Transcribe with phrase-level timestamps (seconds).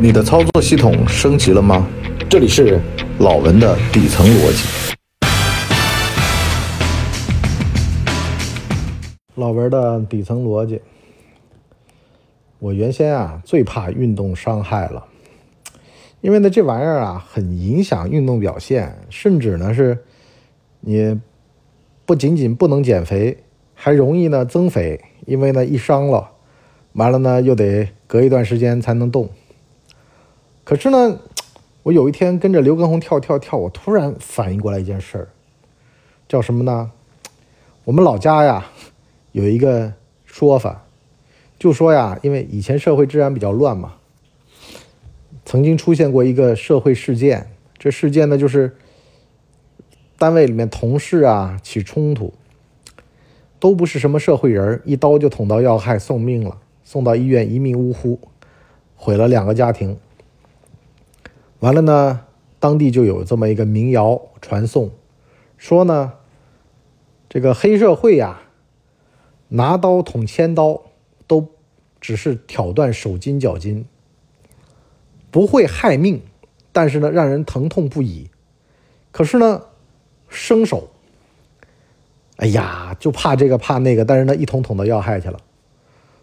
[0.00, 1.84] 你的操作系统升级了吗？
[2.30, 2.80] 这里是
[3.18, 4.94] 老文的底层逻辑。
[9.34, 10.80] 老文的底层逻辑，
[12.60, 15.04] 我原先啊最怕运动伤害了，
[16.20, 19.98] 因为呢这玩意儿啊很影响运动表现，甚至呢是
[20.78, 21.20] 你
[22.06, 23.38] 不仅仅不能减肥，
[23.74, 26.30] 还容易呢增肥，因为呢一伤了，
[26.92, 29.28] 完了呢又得隔一段时间才能动。
[30.68, 31.18] 可是呢，
[31.82, 35.28] 我有一天跟着刘畊宏跳跳跳，我突然反应过来一件事儿，
[36.28, 36.90] 叫什么呢？
[37.84, 38.66] 我们老家呀
[39.32, 39.94] 有一个
[40.26, 40.84] 说法，
[41.58, 43.94] 就说呀，因为以前社会治安比较乱嘛，
[45.46, 48.76] 曾经出现过一个社会事件，这事件呢就是
[50.18, 52.34] 单位里面同事啊起冲突，
[53.58, 58.20] 都不是什么社会人，一刀就捅到要害，送命了，送到医院一命呜呼，
[58.94, 59.98] 毁了两个家庭。
[61.60, 62.26] 完了呢，
[62.60, 64.90] 当地就有这么一个民谣传颂，
[65.56, 66.12] 说呢，
[67.28, 68.42] 这个黑社会呀，
[69.48, 70.82] 拿刀捅千刀，
[71.26, 71.48] 都
[72.00, 73.84] 只是挑断手筋脚筋，
[75.32, 76.22] 不会害命，
[76.70, 78.30] 但是呢，让人疼痛不已。
[79.10, 79.62] 可是呢，
[80.28, 80.90] 生手，
[82.36, 85.40] 哎呀，就怕这个怕那个，但是呢，一捅捅到要害去了。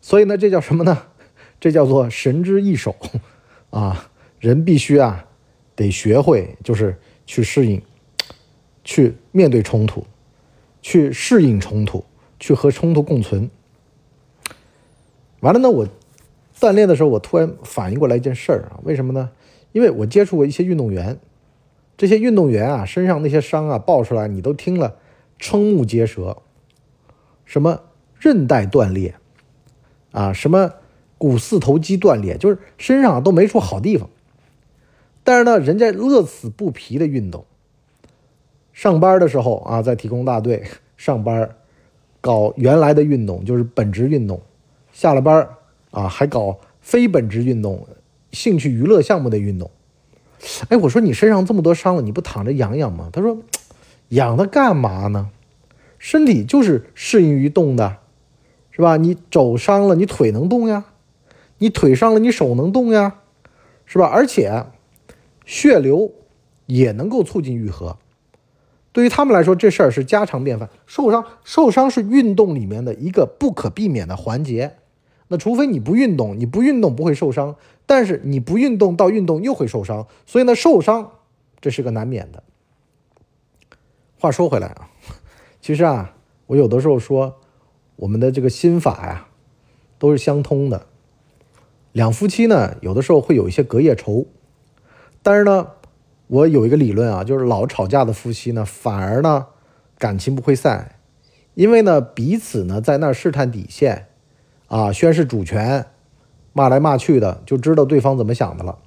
[0.00, 1.06] 所以呢，这叫什么呢？
[1.60, 2.96] 这叫做神之一手
[3.70, 4.09] 啊。
[4.40, 5.26] 人必须啊，
[5.76, 7.80] 得学会，就是去适应，
[8.82, 10.04] 去面对冲突，
[10.82, 12.04] 去适应冲突，
[12.40, 13.50] 去和冲突共存。
[15.40, 15.86] 完了呢，我
[16.58, 19.30] 锻炼的时候，我突然反应过来一件事儿啊，为什么呢？
[19.72, 21.18] 因为我接触过一些运动员，
[21.96, 24.96] 这些运动员啊，身上那些伤啊，爆出来，你都听了，
[25.38, 26.38] 瞠目结舌，
[27.44, 27.82] 什么
[28.18, 29.14] 韧带断裂，
[30.12, 30.72] 啊，什么
[31.18, 34.08] 股四头肌断裂，就是身上都没处好地方。
[35.22, 37.44] 但是呢，人家乐此不疲的运动。
[38.72, 40.64] 上班的时候啊，在体工大队
[40.96, 41.56] 上班，
[42.20, 44.38] 搞原来的运动，就是本职运动；
[44.92, 45.46] 下了班
[45.90, 47.86] 啊，还搞非本职运动、
[48.32, 49.70] 兴趣娱乐项目的运动。
[50.70, 53.10] 哎，我说你身上这么多伤了，你不躺着养养吗？
[53.12, 53.36] 他说，
[54.08, 55.28] 养它干嘛呢？
[55.98, 57.98] 身体就是适应于动的，
[58.70, 58.96] 是吧？
[58.96, 60.84] 你肘伤了，你腿能动呀；
[61.58, 63.16] 你腿伤了，你手能动呀，
[63.84, 64.06] 是吧？
[64.06, 64.64] 而且。
[65.50, 66.12] 血流
[66.66, 67.98] 也能够促进愈合，
[68.92, 70.70] 对于他们来说，这事儿是家常便饭。
[70.86, 74.76] 受伤，受伤是运动里面的一个不可避免的环节。
[75.26, 81.10] 那除非你不运动，你不运动不会受伤，但是你不运动到运动又会受伤，所以呢，受伤
[81.60, 82.44] 这是个难免的。
[84.20, 84.88] 话说回来啊，
[85.60, 86.14] 其实啊，
[86.46, 87.40] 我有的时候说，
[87.96, 89.26] 我们的这个心法呀，
[89.98, 90.86] 都是相通的。
[91.90, 94.26] 两夫妻呢，有的时候会有一些隔夜仇。
[95.22, 95.68] 但是呢，
[96.28, 99.46] 我有一个理论啊，就是老吵架的夫妻呢，反而呢
[99.98, 100.96] 感情不会散，
[101.54, 104.06] 因为呢彼此呢在那儿试探底线，
[104.68, 105.86] 啊宣示主权，
[106.52, 108.78] 骂来骂去的，就知道对方怎么想的了。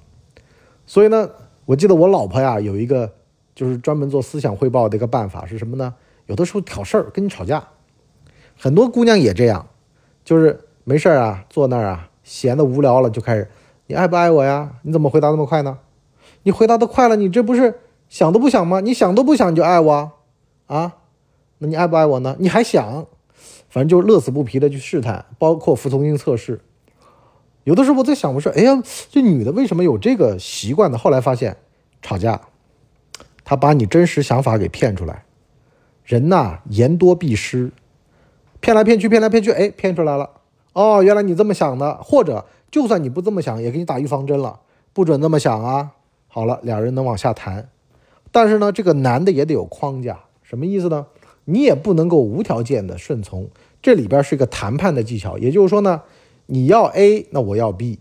[0.86, 1.30] 所以呢，
[1.66, 3.14] 我记得我老婆呀有一个
[3.54, 5.94] 就是专门做思想汇报的一个办法是什么呢？
[6.26, 7.68] 有的时候挑事儿跟你吵架，
[8.58, 9.66] 很多姑娘也这样，
[10.24, 13.48] 就是没事儿啊坐那儿啊闲的无聊了就开始，
[13.86, 14.80] 你爱不爱我呀？
[14.82, 15.78] 你怎么回答那么快呢？
[16.44, 18.80] 你回答的快了，你这不是想都不想吗？
[18.80, 20.12] 你想都不想你就爱我，
[20.66, 20.94] 啊？
[21.58, 22.36] 那你爱不爱我呢？
[22.38, 23.06] 你还想，
[23.68, 26.60] 反正就是乐此不疲的去试探，包括服从性测试。
[27.64, 30.98] 有的时候我在想，我说，哎呀，这女的为什么有这个习惯呢？
[30.98, 31.56] 后来发现，
[32.02, 32.40] 吵架，
[33.42, 35.24] 她把你真实想法给骗出来。
[36.04, 37.72] 人呐，言多必失，
[38.60, 40.28] 骗来骗去，骗来骗去，哎，骗出来了。
[40.74, 44.60] 哦，原来你这么想的，或者就算你不这么想，也给你打预防针了，
[44.92, 45.92] 不准这么想啊。
[46.34, 47.68] 好了，俩人能往下谈，
[48.32, 51.06] 但是呢，这个男的也得有框架，什么意思呢？
[51.44, 53.48] 你也不能够无条件的顺从，
[53.80, 55.38] 这里边是一个谈判的技巧。
[55.38, 56.02] 也就是说呢，
[56.46, 58.00] 你要 A，那我要 B，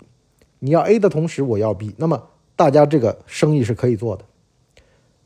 [0.57, 2.23] 你要 A 的同时我要 B，那么
[2.55, 4.25] 大家这个生意是可以做的。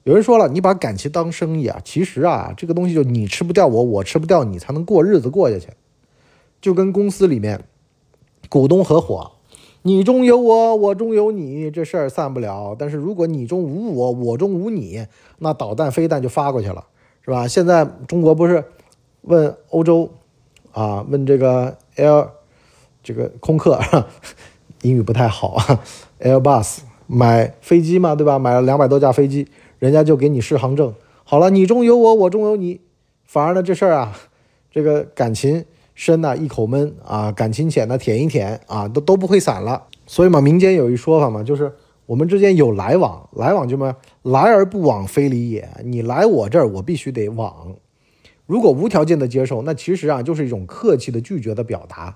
[0.03, 5.69] 有人说了，你把感情当生意啊，其实啊，这个东西就你吃不掉我，我吃不掉你，才能过日子过下去。
[6.59, 7.63] 就跟公司里面
[8.49, 9.31] 股东合伙。
[9.87, 12.75] 你中有我，我中有你，这事儿散不了。
[12.77, 15.07] 但是如果你中无我，我中无你，
[15.37, 16.83] 那导弹飞弹就发过去了，
[17.23, 17.47] 是吧？
[17.47, 18.61] 现在中国不是
[19.21, 20.11] 问欧洲
[20.73, 22.27] 啊，问这个 Air
[23.01, 23.79] 这个空客，
[24.83, 25.79] 英语不太好啊
[26.19, 28.37] ，Airbus 买飞机嘛，对吧？
[28.37, 29.47] 买了两百多架飞机，
[29.79, 30.93] 人家就给你试航证。
[31.23, 32.81] 好了，你中有我，我中有你，
[33.23, 34.13] 反而呢这事儿啊，
[34.69, 35.63] 这个感情。
[35.97, 39.87] 深呐，一口闷啊，感情浅呢，舔一舔啊，都都不会散了。
[40.05, 41.73] 所以嘛，民间有一说法嘛，就是
[42.05, 45.67] 我们之间有来往，来往就么来而不往非礼也。
[45.83, 47.75] 你来我这儿，我必须得往。
[48.45, 52.15] 如果无条件的接受，那其实啊就是一种客气的拒绝的表达，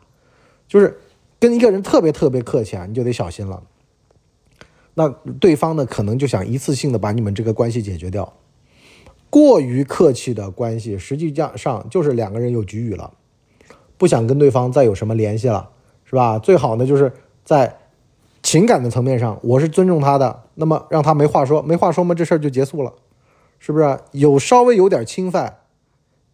[0.67, 0.99] 就是
[1.39, 3.63] 跟一个人特别特别客气啊，你就得小心了。
[4.93, 8.31] 那对方呢，可能就想一次性的把你们这个关系解决掉。
[9.31, 13.13] 过于客气的关系，实际上上就是两个人有局语了，
[14.01, 15.69] 不想跟对方再有什么联系了，
[16.05, 16.39] 是吧？
[16.39, 17.13] 最好呢，就是
[17.45, 17.77] 在。
[18.43, 22.91] 情感的层面上，我是尊重他的，那么让他没话说，没话说嘛，这事儿就结束了，
[23.59, 23.99] 是不是？
[24.13, 25.59] 有稍微有点侵犯，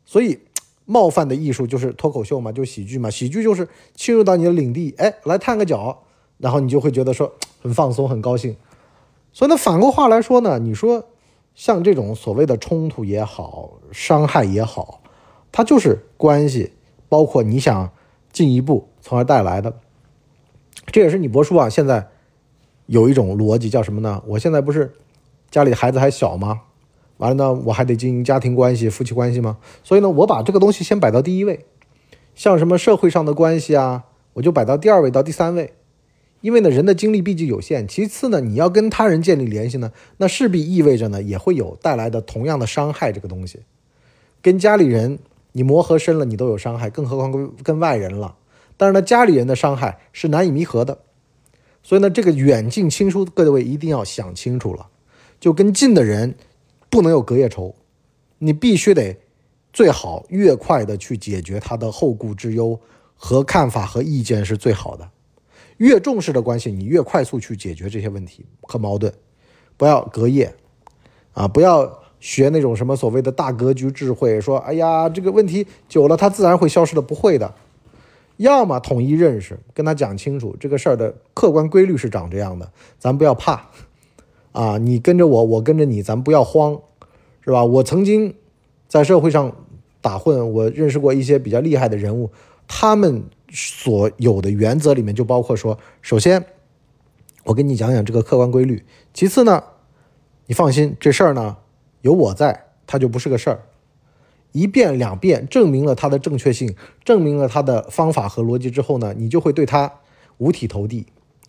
[0.06, 0.40] 所以
[0.86, 6.04] 冒犯的艺术就是脱口秀嘛，就喜剧嘛，喜剧就是侵入到你的领地，哎，来探个脚，
[6.38, 8.56] 然后你就会觉得说很放松，很高兴。
[9.34, 11.04] 所以呢，反过话来说呢，你说
[11.56, 15.02] 像这种所谓的冲突也好，伤害也好，
[15.52, 16.72] 它就是关系，
[17.09, 17.92] 包括你想
[18.31, 19.74] 进一步，从而带来的。
[20.88, 22.07] 这也是你博叔啊，现在
[22.86, 24.24] 有一种逻辑叫什么呢？
[24.27, 24.94] 我现在不是
[25.50, 26.62] 家里孩子还小吗？
[27.18, 29.57] 完了呢，我还得经营家庭关系、夫妻关系吗？
[29.83, 31.65] 所以呢，我把这个东西先摆到第一位。
[32.36, 35.74] 像什么社会上的关系啊，我就摆到第二位到第三位。
[36.42, 37.88] 因为呢，人的精力毕竟有限。
[37.88, 43.12] 其次呢，你要跟他人建立联系呢，那势必意味着呢，也会有带来的同样的伤害。
[43.12, 43.62] 这个东西，
[44.44, 45.18] 跟家里人
[45.57, 48.38] 你磨合深了，你都有伤害，更何况跟跟外人了。
[48.77, 51.00] 但是呢，家里人的伤害是难以弥合的，
[51.81, 54.88] 所以呢，这个远近亲疏，各位一定要想清楚了。
[55.39, 56.36] 就跟近的人
[56.92, 57.74] 不能有隔夜仇，
[58.38, 59.18] 你必须得
[59.74, 62.80] 最好越快的去解决他的后顾之忧
[63.15, 65.09] 和看法和意见是最好的。
[65.77, 69.12] 越重视的关系，你越快速去解决这些问题和矛盾，
[69.75, 70.54] 不要隔夜
[71.33, 77.54] 啊，不要学那种什么所谓的大格局智慧，说哎呀，这个问题久了它自然会消失的，不会的。
[78.38, 83.69] 要么统一认识，跟他讲清楚这个事儿的客观规律是长这样的，咱不要怕，
[84.52, 86.80] 啊，你跟着我，我跟着你，咱不要慌，
[87.42, 87.66] 是吧？
[87.66, 88.36] 我曾经
[88.88, 89.52] 在社会上
[90.02, 92.30] 打混，我认识过一些比较厉害的人物，
[92.68, 96.46] 他们所有的原则里面就包括说，首先
[97.44, 98.86] 我跟你讲讲这个客观规律，
[99.16, 99.64] 其次呢，
[100.46, 101.58] 你放心，这事儿呢
[102.07, 103.59] 有我在，它就不是个事儿。
[104.54, 106.74] 一遍两遍证明了他的正确性，
[107.04, 109.92] 证明了他的方法和逻辑之后呢，你就会对他
[110.38, 111.06] 五体投地，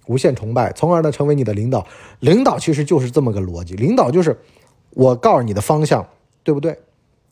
[0.09, 1.87] 无限崇拜，从而呢成为你的领导。
[2.19, 4.37] 领导其实就是这么个逻辑，领导就是
[4.91, 6.05] 我告诉你的方向，
[6.43, 6.77] 对不对？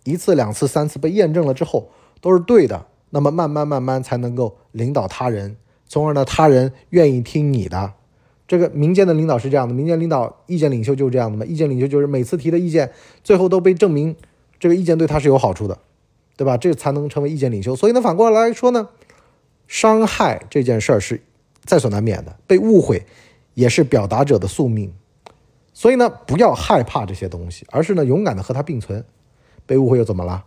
[0.04, 1.90] 一次两次三次被验证了之后
[2.20, 5.56] 都是对的，那么慢慢慢慢才能够领导他人，
[5.88, 7.92] 从而呢他人愿意听你的。
[8.48, 12.90] 这个民间的领导是这样的，民间领导意见领袖就是这样的嘛，意见领袖就是每次提的意见
[13.24, 14.14] 最后都被证明。
[14.58, 15.78] 这个意见对他是有好处的，
[16.36, 16.56] 对吧？
[16.56, 17.76] 这才能成为意见领袖。
[17.76, 18.88] 所以呢，反过来说呢，
[19.66, 21.20] 伤害这件事儿是
[21.64, 23.04] 在所难免的，被误会
[23.54, 24.92] 也是表达者的宿命。
[25.74, 29.04] 所以呢，不要害怕这些东西，而是呢，勇敢的和它并存。
[29.66, 30.44] 被误会又怎么了？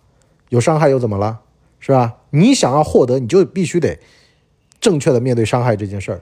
[0.48, 1.42] 有伤害又怎么了？
[1.80, 2.18] 是吧？
[2.32, 4.00] 你想要获得，你就必须得
[4.82, 6.22] 正确的面对伤害这件事儿。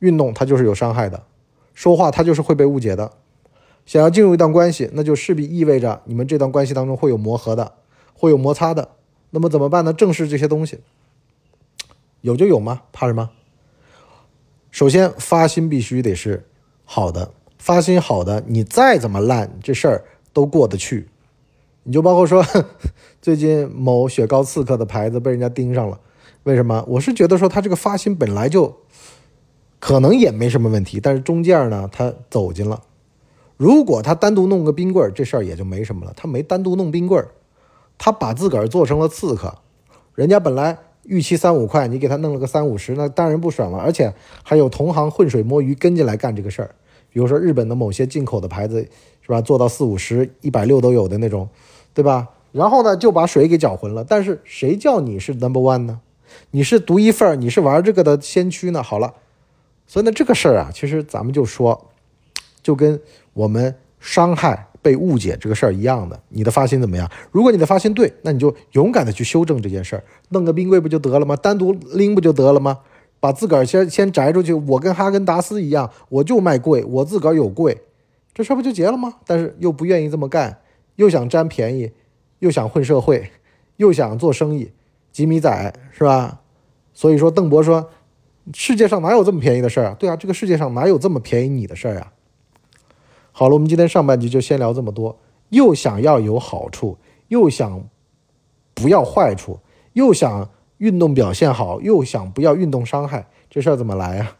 [0.00, 1.24] 运动它就是有伤害的，
[1.74, 3.12] 说话它就是会被误解的。
[3.86, 7.72] 想要进入一段关系，那就势必意味着你们这段关系当中会有磨合的，
[8.12, 8.90] 会有摩擦的。
[9.30, 9.92] 那么怎么办呢？
[9.92, 10.80] 正视这些东西，
[12.20, 12.82] 有就有吗？
[12.92, 13.30] 怕什么？
[14.70, 16.46] 首先发心必须得是
[16.84, 21.08] 好的，发心好的，你再怎么烂，这事儿都过得去。
[21.84, 22.44] 你就包括说，
[23.22, 25.98] 最近某雪糕刺客的牌子被人家盯上了，
[26.42, 26.84] 为什么？
[26.86, 28.76] 我是觉得说他这个发心本来就
[29.78, 32.82] 可能也没什么问题，但是中间呢，他走进了。
[33.56, 36.12] 如果他单独弄个冰棍儿，这事儿也就没什么了。
[36.16, 37.28] 他没单独弄冰棍儿，
[37.96, 39.54] 他把自个儿做成了刺客。
[40.14, 43.78] 人家本来预期三五块，你给他弄了个三五十，那当然不爽了。
[43.78, 46.74] 而且还有同行浑水摸鱼跟进来干这个事儿。
[47.10, 48.86] 比如说日本的某些进口的牌子，
[49.22, 49.40] 是吧？
[49.40, 51.48] 做到四五十、一百六都有的那种，
[51.94, 52.28] 对吧？
[52.52, 54.04] 然后呢，就把水给搅浑了。
[54.04, 56.00] 但是谁叫你是 number one 呢？
[56.50, 58.82] 你是独一份儿，你是玩这个的先驱呢？
[58.82, 59.14] 好了，
[59.88, 61.90] 所以呢，这个事儿啊，其实咱们就说，
[62.62, 63.00] 就跟。
[63.34, 67.08] 我们伤害被误解这个事儿一样的，你的发心怎么样？
[67.30, 71.36] 如果你的发心对，那你就勇敢的去修正这件事儿，弄个冰柜不就得了吗？
[71.36, 72.80] 单独拎不就得了吗？
[73.20, 74.52] 把自个儿先先摘出去。
[74.52, 77.80] 我跟哈根达斯一样，我就卖贵，我自个儿有贵，
[78.34, 79.14] 这事儿不就结了吗？
[79.24, 80.58] 但是又不愿意这么干，
[80.96, 81.92] 又想占便宜，
[82.40, 83.30] 又想混社会，
[83.76, 84.72] 又想做生意，
[85.12, 86.40] 吉米仔是吧？
[86.92, 87.88] 所以说，邓博说，
[88.54, 89.96] 世界上哪有这么便宜的事儿啊？
[89.98, 92.12] 对啊，这个世界上哪有这么便宜你的事儿啊？
[93.32, 95.18] 好了，我们今天上半集就先聊这么多。
[95.50, 97.88] 又想要有好处，又想
[98.74, 99.60] 不要坏处，
[99.94, 104.36] 又想运动表现好，又想不要运动伤害，这事儿怎么来呀？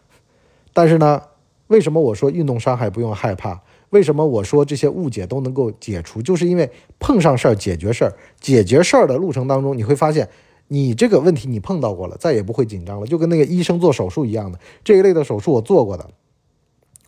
[0.75, 1.23] 但是呢，
[1.69, 3.61] 为什么我说运动伤害不用害怕？
[3.91, 6.21] 为什么我说这些误解都能够解除？
[6.21, 10.29] 就是因为碰上事儿解决事儿，解决事儿的路程当中，你会发现
[10.69, 16.11] 你这个问题你碰到过了，再也不会紧张了，就跟那个医生做手术一样的，这一类的手术我做过的，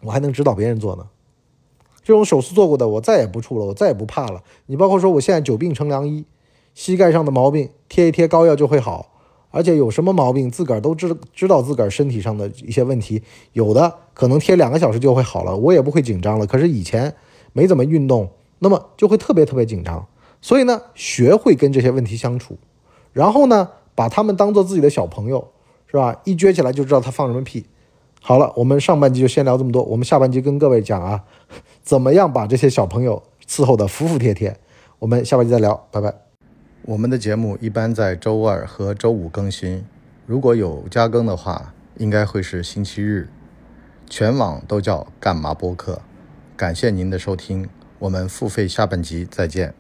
[0.03, 1.07] 我还能指导别人做呢。
[2.03, 4.43] 这种手术做过的，我再也不怵了，我再也不怕了。
[4.67, 6.25] 你包括说我现在久病成良医，
[6.75, 9.07] 膝盖上的毛病贴一贴膏药就会好。
[9.53, 13.21] 而且有什么毛病，自个儿都知知道自个儿身体上的一些问题，
[13.53, 16.47] 有的可能贴两个小时就会好了，我也不会紧张了。
[16.47, 17.13] 可是以前
[17.53, 20.07] 没怎么运动，那么就会特别特别紧张。
[20.41, 22.59] 所以呢，学会跟这些问题相处，
[23.13, 25.49] 然后呢，把他们当做自己的小朋友，
[25.87, 26.21] 是吧？
[26.25, 27.67] 一撅起来就知道他放什么屁。
[28.23, 31.25] 好了，我们上半集就先聊这么多，我们下半集跟各位讲啊，
[31.83, 34.57] 怎么样把这些小朋友伺候的服服帖帖。
[34.99, 36.15] 我们下半集再聊，拜拜。
[36.83, 39.85] 我们的节目一般在周二和周五更新，
[40.27, 43.29] 如果有加更的话，应该会是星期日。
[44.09, 46.01] 全网都叫干嘛播客。
[46.57, 47.69] 感谢您的收听，
[48.01, 49.75] 我们付费下半集再见。